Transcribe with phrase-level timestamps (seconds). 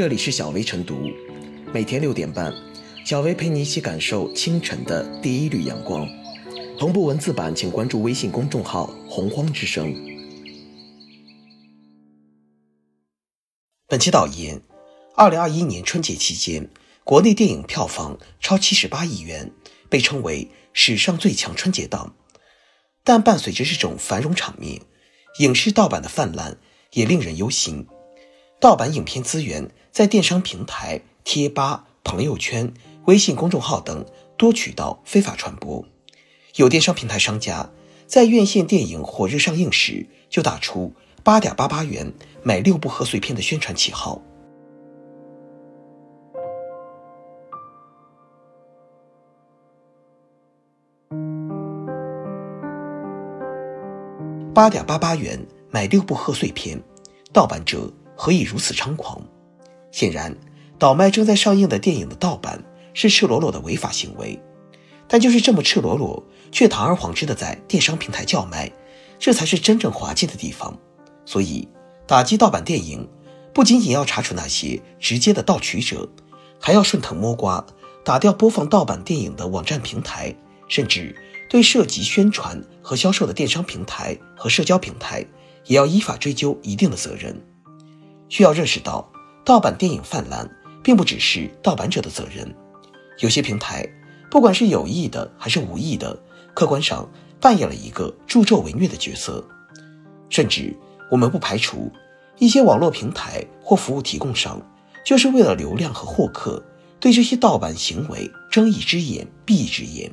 [0.00, 1.10] 这里是小薇晨读，
[1.74, 2.50] 每天六点半，
[3.04, 6.08] 小薇陪你一起感受清晨的第一缕阳光。
[6.78, 9.94] 同步文字版，请关注微信公众号“洪荒之声”。
[13.86, 14.62] 本期导言：
[15.16, 16.70] 二零二一年春节期间，
[17.04, 19.52] 国内电影票房超七十八亿元，
[19.90, 22.16] 被称为史上最强春节档。
[23.04, 24.80] 但伴随着这种繁荣场面，
[25.40, 26.56] 影视盗版的泛滥
[26.94, 27.86] 也令人忧心。
[28.60, 32.74] 盗版影片资源在电商平台、贴吧、朋友圈、
[33.06, 34.04] 微信公众号等
[34.36, 35.82] 多渠道非法传播。
[36.56, 37.70] 有电商平台商家
[38.06, 40.92] 在院线电影火热上映时，就打出
[41.24, 44.20] 八点八八元买六部贺岁片的宣传旗号。
[54.52, 56.78] 八点八八元买六部贺岁片，
[57.32, 57.90] 盗版者。
[58.22, 59.18] 何以如此猖狂？
[59.90, 60.36] 显然，
[60.78, 64.38] 倒卖正在上映的电影的盗版是赤裸裸的违法行为。
[65.08, 68.70] 但就是这么赤裸裸，却堂而皇之的在电商平台叫卖，
[69.18, 70.78] 这才是真正滑稽的地方。
[71.24, 71.66] 所以，
[72.06, 73.08] 打击盗版电影，
[73.54, 76.06] 不仅仅要查处那些直接的盗取者，
[76.60, 77.64] 还要顺藤摸瓜，
[78.04, 80.36] 打掉播放盗版电影的网站平台，
[80.68, 81.16] 甚至
[81.48, 85.24] 对涉及宣传和销售的电商平台和社交平台，
[85.64, 87.34] 也要依法追究一定的责任。
[88.30, 89.06] 需要认识到，
[89.44, 90.48] 盗版电影泛滥
[90.82, 92.50] 并不只是盗版者的责任。
[93.18, 93.86] 有些平台，
[94.30, 96.18] 不管是有意的还是无意的，
[96.54, 97.06] 客观上
[97.38, 99.44] 扮演了一个助纣为虐的角色。
[100.30, 100.74] 甚至，
[101.10, 101.92] 我们不排除
[102.38, 104.62] 一些网络平台或服务提供商，
[105.04, 106.64] 就是为了流量和获客，
[107.00, 110.10] 对这些盗版行为睁一只眼闭一只眼。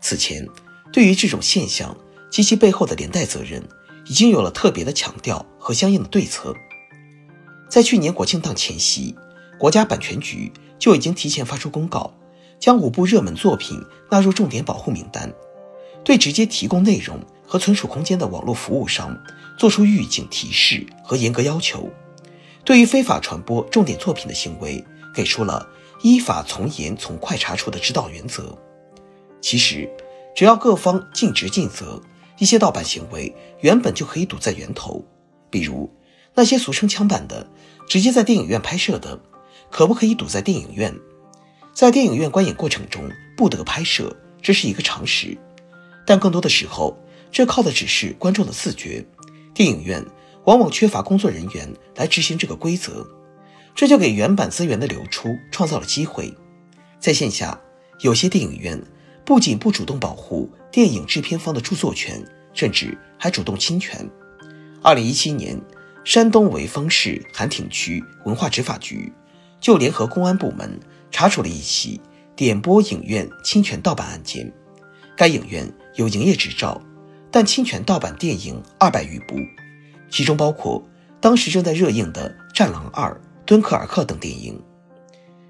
[0.00, 0.46] 此前，
[0.92, 1.96] 对于这种现象
[2.30, 3.62] 及其背后的连带责任，
[4.06, 6.54] 已经有了特别的强调和相应的对策。
[7.72, 9.16] 在去年国庆档前夕，
[9.56, 12.12] 国家版权局就已经提前发出公告，
[12.60, 15.32] 将五部热门作品纳入重点保护名单，
[16.04, 19.18] 对直接提供内容和存储空间的网络服务商
[19.56, 21.88] 作出预警提示和严格要求，
[22.62, 24.84] 对于非法传播重点作品的行为，
[25.14, 25.66] 给出了
[26.02, 28.54] 依法从严从快查处的指导原则。
[29.40, 29.88] 其实，
[30.36, 31.98] 只要各方尽职尽责，
[32.36, 35.02] 一些盗版行为原本就可以堵在源头，
[35.48, 35.90] 比如。
[36.34, 37.46] 那些俗称枪版的，
[37.88, 39.20] 直接在电影院拍摄的，
[39.70, 40.94] 可不可以堵在电影院？
[41.74, 43.02] 在电影院观影过程中
[43.36, 45.36] 不得拍摄，这是一个常识。
[46.06, 46.96] 但更多的时候，
[47.30, 49.04] 这靠的只是观众的自觉。
[49.54, 50.04] 电影院
[50.44, 53.06] 往往缺乏工作人员来执行这个规则，
[53.74, 56.34] 这就给原版资源的流出创造了机会。
[56.98, 57.60] 在线下，
[58.00, 58.82] 有些电影院
[59.24, 64.08] 不仅不主动保护电影制片方的著作权，甚至还主动侵权。
[64.82, 65.60] 二零一七年。
[66.04, 69.12] 山东潍坊市韩亭区文化执法局
[69.60, 70.80] 就联合公安部门
[71.12, 72.00] 查处了一起
[72.34, 74.52] 点播影院侵权盗版案件。
[75.16, 76.82] 该影院有营业执照，
[77.30, 79.36] 但侵权盗版电影二百余部，
[80.10, 80.82] 其中包括
[81.20, 83.10] 当时正在热映的《战狼二》
[83.46, 84.60] 《敦刻尔克》等电影。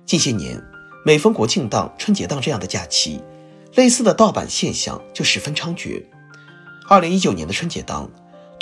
[0.05, 0.63] 近些年，
[1.07, 3.23] 每逢国庆档、春节档这样的假期，
[3.75, 6.05] 类似的盗版现象就十分猖獗。
[6.89, 8.11] 二零一九年的春节档。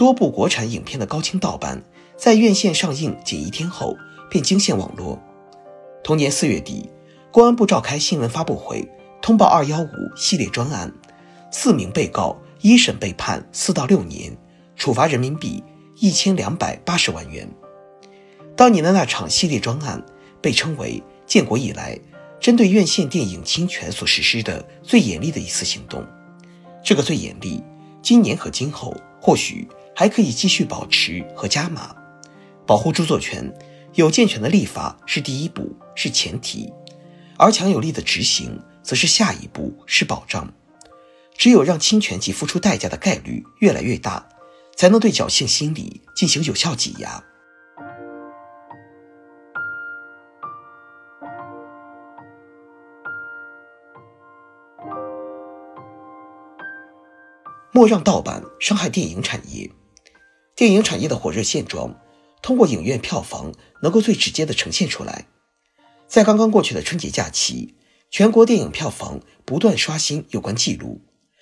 [0.00, 1.84] 多部国产影片的高清盗版，
[2.16, 3.94] 在院线上映仅一天后
[4.30, 5.20] 便惊现网络。
[6.02, 6.88] 同年四月底，
[7.30, 8.88] 公安部召开新闻发布会，
[9.20, 10.90] 通报“二幺五”系列专案，
[11.52, 14.34] 四名被告一审被判四到六年，
[14.74, 15.62] 处罚人民币
[15.98, 17.46] 一千两百八十万元。
[18.56, 20.02] 当年的那场系列专案，
[20.40, 22.00] 被称为建国以来
[22.40, 26.02] 针对院线电影侵权所实施的最严厉的一次行动。
[26.82, 27.62] 这个最严厉，
[28.00, 29.68] 今年和今后或许。
[30.00, 31.94] 还可以继续保持和加码，
[32.66, 33.52] 保护著作权，
[33.96, 36.72] 有健全的立法是第一步，是前提，
[37.36, 40.50] 而强有力的执行则是下一步，是保障。
[41.36, 44.26] 只有让侵权及付出代价的概率越来越大，
[44.74, 47.22] 才能对侥幸心理进行有效挤压。
[57.70, 59.70] 莫让盗版伤害电影产业。
[60.60, 61.98] 电影产业的火热现状，
[62.42, 65.24] 通过影院票房能够最直接的呈现出来。
[66.06, 67.76] 在刚刚过去的春节假期，
[68.10, 71.00] 全国电影票房不断刷新有关记录。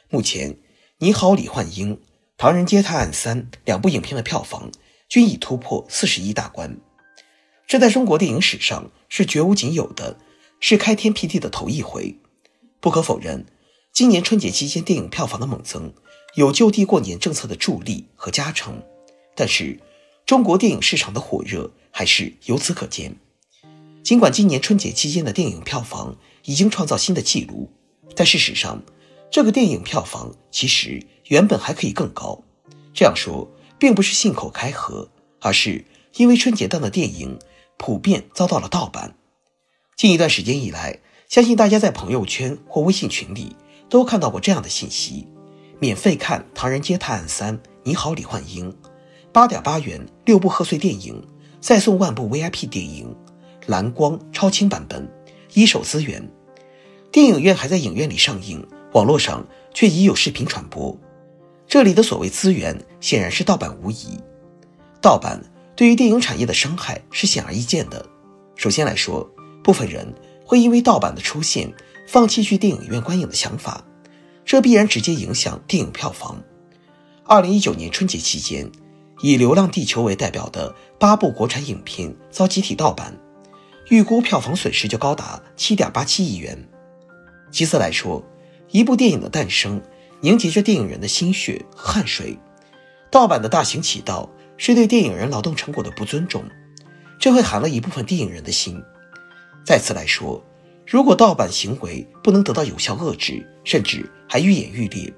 [0.08, 0.52] 目前，
[0.98, 1.96] 《你好，李焕英》
[2.36, 4.70] 《唐人街探案三》两部影片的票房
[5.08, 6.78] 均已突破四十亿大关，
[7.66, 10.16] 这在中国电影史上是绝无仅有的，
[10.60, 12.16] 是开天辟地的头一回。
[12.78, 13.44] 不可否认，
[13.92, 15.92] 今年春节期间电影票房的猛增，
[16.36, 18.80] 有就地过年政策的助力和加成。
[19.38, 19.78] 但是，
[20.26, 23.14] 中国电影市场的火热还是由此可见。
[24.02, 27.70] 尽管今年春节期间的电影票房已经创造新的纪录，
[28.16, 28.82] 但事实上，
[29.30, 32.42] 这个电影票房其实原本还可以更高。
[32.92, 33.48] 这样说，
[33.78, 35.08] 并不是信口开河，
[35.40, 35.84] 而是
[36.16, 37.38] 因为春节档的电影
[37.76, 39.14] 普遍遭到了盗版。
[39.96, 40.98] 近一段时间以来，
[41.28, 43.54] 相信大家在朋友圈或微信群里
[43.88, 45.28] 都看到过这样的信息：
[45.78, 48.76] 免费看《唐人街探案三》，你好，李焕英，
[49.38, 51.22] 八点八元六部贺岁电影，
[51.60, 53.14] 再送万部 VIP 电影，
[53.66, 55.08] 蓝光超清版本，
[55.54, 56.28] 一手资源。
[57.12, 60.98] 电影院还在影院里上映，网络上却已有视频传播。
[61.68, 64.18] 这里的所谓资源，显然是盗版无疑。
[65.00, 65.40] 盗版
[65.76, 68.04] 对于电影产业的伤害是显而易见的。
[68.56, 69.24] 首先来说，
[69.62, 70.12] 部分人
[70.44, 71.72] 会因为盗版的出现，
[72.08, 73.84] 放弃去电影院观影的想法，
[74.44, 76.42] 这必然直接影响电影票房。
[77.22, 78.68] 二零一九年春节期间，
[79.22, 83.16] 以《流浪地球》为代表的八部国产影片遭集体盗版，
[83.90, 86.68] 预估票房损失就高达七点八七亿元。
[87.50, 88.22] 其次来说，
[88.70, 89.82] 一部电影的诞生。
[90.20, 92.36] 凝结着电影人的心血和汗水，
[93.08, 96.42] 盗版的大行其道是对电影人劳动成果的不尊重，
[97.20, 98.82] 这会寒了一部分电影人的心。
[99.64, 100.44] 再次来说，
[100.84, 105.14] 如果盗版行为不能得到有效遏制，甚至还愈演愈烈，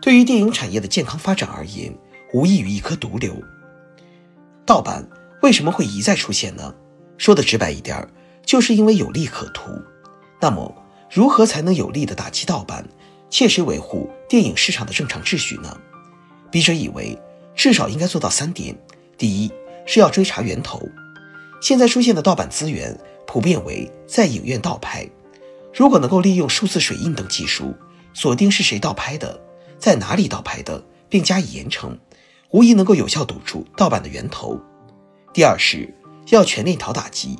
[0.00, 1.92] 对于电影产业的健康发展而言，
[2.32, 3.34] 无异于一颗毒瘤。
[4.64, 5.08] 盗版
[5.42, 6.74] 为什么会一再出现呢？
[7.18, 8.06] 说的直白一点，
[8.44, 9.70] 就是因为有利可图。
[10.40, 10.74] 那么，
[11.10, 12.86] 如何才能有力的打击盗版？
[13.28, 15.76] 切实维护电影市场的正常秩序呢？
[16.50, 17.18] 笔者以为，
[17.54, 18.76] 至少应该做到三点：
[19.18, 19.52] 第一，
[19.84, 20.80] 是要追查源头。
[21.60, 22.96] 现在出现的盗版资源，
[23.26, 25.08] 普遍为在影院盗拍。
[25.74, 27.74] 如果能够利用数字水印等技术，
[28.14, 29.40] 锁定是谁盗拍的，
[29.78, 31.96] 在哪里盗拍的，并加以严惩，
[32.50, 34.60] 无疑能够有效堵住盗版的源头。
[35.32, 35.92] 第二是，
[36.30, 37.38] 要全链条打击。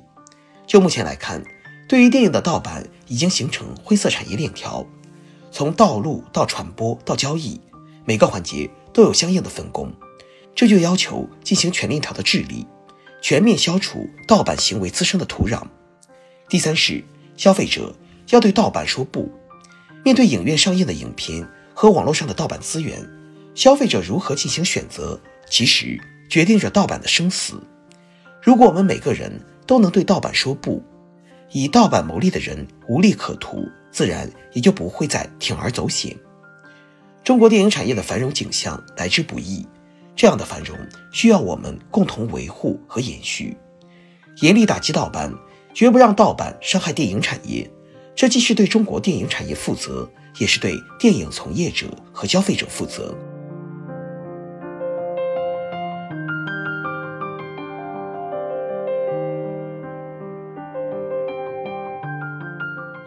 [0.67, 1.43] 就目前来看，
[1.89, 4.85] 对于电影的盗版，已经形成灰色产业链条。
[5.53, 7.61] 从道路到传播到交易，
[8.05, 9.93] 每个环节都有相应的分工，
[10.55, 12.67] 这就要求进行全链条的治理，
[13.23, 15.63] 全面消除盗版行为滋生的土壤。
[16.49, 17.03] 第三是
[17.37, 17.95] 消费者
[18.31, 19.31] 要对盗版说不。
[20.05, 23.09] 面对影院上映的影片和网络上的盗版资源，
[23.57, 25.21] 消费者如何进行选择，
[25.51, 25.99] 其实
[26.29, 27.61] 决定着盗版的生死。
[28.41, 29.33] 如果我们每个人
[29.67, 30.81] 都能对盗版说不，
[31.51, 33.67] 以盗版牟利的人无利可图。
[33.91, 36.15] 自然也就不会再铤而走险。
[37.25, 39.67] 中国电影产业的繁荣景象来之不易，
[40.15, 40.77] 这样的繁荣
[41.11, 43.57] 需要我们共同维护和延续。
[44.43, 45.33] 严厉打击盗版，
[45.73, 47.71] 绝不让盗版伤害电影产业。
[48.15, 50.07] 这既是对中国电影产业负责，
[50.39, 53.17] 也是对电影从业者和消费者负责。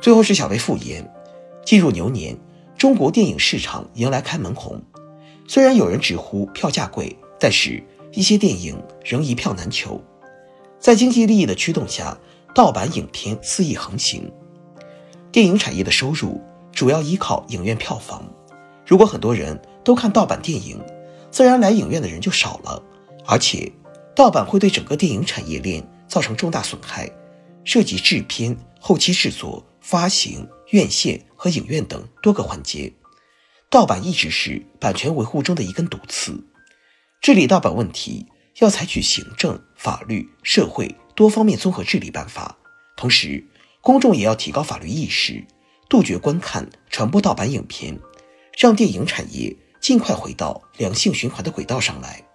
[0.01, 1.05] 最后是小薇复言，
[1.65, 2.37] 进入牛年，
[2.77, 4.81] 中国电影市场迎来开门红。
[5.47, 10.01] 虽然有人直呼票价贵，但是一些电影仍一票难求。
[10.79, 12.17] 在经济利益的驱动下，
[12.55, 14.31] 盗版影片肆意横行。
[15.31, 16.41] 电影产业的收入
[16.71, 18.23] 主要依靠影院票房。
[18.85, 20.79] 如果很多人都看盗版电影，
[21.29, 22.81] 自然来影院的人就少了。
[23.25, 23.71] 而且，
[24.15, 27.09] 盗版会对整个电影产业链造成重大损害，
[27.65, 29.63] 涉及制片、后期制作。
[29.81, 32.93] 发行、院线和影院等多个环节，
[33.69, 36.45] 盗版一直是版权维护中的一根毒刺。
[37.21, 38.25] 治理盗版问题，
[38.59, 42.57] 要采取行政、法律、社会多方面综合治理办法。
[42.95, 43.45] 同时，
[43.81, 45.45] 公众也要提高法律意识，
[45.89, 47.99] 杜绝观看、传播盗版影片，
[48.57, 52.28] 让电影产业尽快回到良性循环的轨道上来。